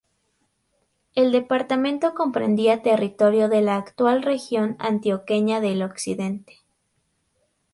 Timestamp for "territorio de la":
2.81-3.75